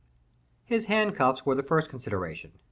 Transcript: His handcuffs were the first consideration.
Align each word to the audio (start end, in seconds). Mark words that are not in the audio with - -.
His 0.65 0.85
handcuffs 0.85 1.45
were 1.45 1.53
the 1.53 1.61
first 1.61 1.89
consideration. 1.89 2.53